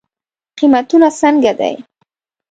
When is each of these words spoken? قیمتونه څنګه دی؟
قیمتونه 0.57 1.07
څنګه 1.19 1.51
دی؟ 1.59 1.73